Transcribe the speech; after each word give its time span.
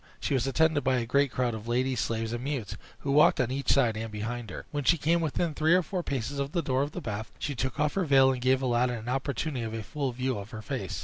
She 0.19 0.33
was 0.33 0.47
attended 0.47 0.83
by 0.83 0.95
a 0.97 1.05
great 1.05 1.29
crowd 1.31 1.53
of 1.53 1.67
ladies, 1.67 1.99
slaves, 1.99 2.33
and 2.33 2.43
mutes, 2.43 2.75
who 3.01 3.11
walked 3.11 3.39
on 3.39 3.51
each 3.51 3.71
side 3.71 3.95
and 3.95 4.11
behind 4.11 4.49
her. 4.49 4.65
When 4.71 4.83
she 4.83 4.97
came 4.97 5.21
within 5.21 5.53
three 5.53 5.75
or 5.75 5.83
four 5.83 6.01
paces 6.01 6.39
of 6.39 6.53
the 6.53 6.63
door 6.63 6.81
of 6.81 6.93
the 6.93 7.01
bath, 7.01 7.31
she 7.37 7.53
took 7.53 7.79
off 7.79 7.93
her 7.93 8.05
veil, 8.05 8.31
and 8.31 8.41
gave 8.41 8.63
Aladdin 8.63 8.97
an 8.97 9.09
opportunity 9.09 9.63
of 9.63 9.75
a 9.75 9.83
full 9.83 10.11
view 10.11 10.39
of 10.39 10.49
her 10.49 10.63
face. 10.63 10.99